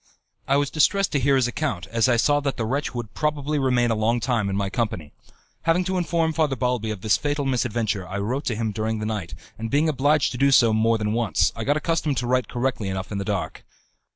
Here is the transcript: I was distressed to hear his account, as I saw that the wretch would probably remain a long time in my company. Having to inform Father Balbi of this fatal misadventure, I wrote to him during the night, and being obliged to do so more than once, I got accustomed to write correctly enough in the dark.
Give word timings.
I 0.47 0.57
was 0.57 0.71
distressed 0.71 1.11
to 1.11 1.19
hear 1.19 1.35
his 1.35 1.47
account, 1.47 1.85
as 1.91 2.09
I 2.09 2.17
saw 2.17 2.39
that 2.39 2.57
the 2.57 2.65
wretch 2.65 2.95
would 2.95 3.13
probably 3.13 3.59
remain 3.59 3.91
a 3.91 3.95
long 3.95 4.19
time 4.19 4.49
in 4.49 4.55
my 4.55 4.67
company. 4.67 5.13
Having 5.65 5.83
to 5.83 5.97
inform 5.99 6.33
Father 6.33 6.55
Balbi 6.55 6.89
of 6.89 7.01
this 7.01 7.17
fatal 7.17 7.45
misadventure, 7.45 8.07
I 8.07 8.17
wrote 8.17 8.45
to 8.45 8.55
him 8.55 8.71
during 8.71 8.97
the 8.97 9.05
night, 9.05 9.35
and 9.59 9.69
being 9.69 9.87
obliged 9.87 10.31
to 10.31 10.39
do 10.39 10.49
so 10.49 10.73
more 10.73 10.97
than 10.97 11.13
once, 11.13 11.53
I 11.55 11.63
got 11.65 11.77
accustomed 11.77 12.17
to 12.17 12.25
write 12.25 12.47
correctly 12.47 12.89
enough 12.89 13.11
in 13.11 13.19
the 13.19 13.23
dark. 13.25 13.63